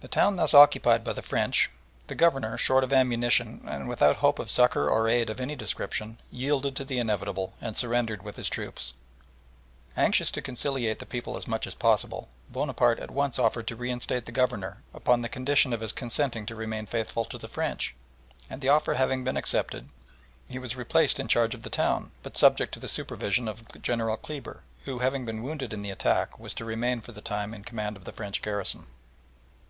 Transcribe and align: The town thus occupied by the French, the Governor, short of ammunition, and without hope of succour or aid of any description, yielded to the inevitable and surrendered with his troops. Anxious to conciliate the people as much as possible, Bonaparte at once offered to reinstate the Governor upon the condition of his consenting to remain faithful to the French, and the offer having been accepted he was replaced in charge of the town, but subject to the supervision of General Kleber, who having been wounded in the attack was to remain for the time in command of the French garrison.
The 0.00 0.08
town 0.08 0.36
thus 0.36 0.54
occupied 0.54 1.04
by 1.04 1.12
the 1.12 1.20
French, 1.20 1.68
the 2.06 2.14
Governor, 2.14 2.56
short 2.56 2.84
of 2.84 2.90
ammunition, 2.90 3.60
and 3.68 3.86
without 3.86 4.16
hope 4.16 4.38
of 4.38 4.48
succour 4.48 4.88
or 4.88 5.10
aid 5.10 5.28
of 5.28 5.38
any 5.40 5.54
description, 5.54 6.18
yielded 6.30 6.74
to 6.76 6.86
the 6.86 6.98
inevitable 6.98 7.52
and 7.60 7.76
surrendered 7.76 8.22
with 8.22 8.36
his 8.36 8.48
troops. 8.48 8.94
Anxious 9.98 10.30
to 10.30 10.40
conciliate 10.40 11.00
the 11.00 11.04
people 11.06 11.36
as 11.36 11.46
much 11.46 11.66
as 11.66 11.74
possible, 11.74 12.30
Bonaparte 12.48 12.98
at 12.98 13.10
once 13.10 13.38
offered 13.38 13.66
to 13.66 13.76
reinstate 13.76 14.24
the 14.24 14.32
Governor 14.32 14.78
upon 14.94 15.20
the 15.20 15.28
condition 15.28 15.74
of 15.74 15.82
his 15.82 15.92
consenting 15.92 16.46
to 16.46 16.54
remain 16.56 16.86
faithful 16.86 17.26
to 17.26 17.36
the 17.36 17.46
French, 17.46 17.94
and 18.48 18.62
the 18.62 18.70
offer 18.70 18.94
having 18.94 19.22
been 19.22 19.36
accepted 19.36 19.86
he 20.48 20.58
was 20.58 20.76
replaced 20.76 21.20
in 21.20 21.28
charge 21.28 21.54
of 21.54 21.60
the 21.60 21.68
town, 21.68 22.10
but 22.22 22.38
subject 22.38 22.72
to 22.72 22.80
the 22.80 22.88
supervision 22.88 23.46
of 23.46 23.64
General 23.82 24.16
Kleber, 24.16 24.62
who 24.86 25.00
having 25.00 25.26
been 25.26 25.42
wounded 25.42 25.74
in 25.74 25.82
the 25.82 25.90
attack 25.90 26.38
was 26.38 26.54
to 26.54 26.64
remain 26.64 27.02
for 27.02 27.12
the 27.12 27.20
time 27.20 27.52
in 27.52 27.64
command 27.64 27.98
of 27.98 28.04
the 28.04 28.12
French 28.14 28.40
garrison. 28.40 28.86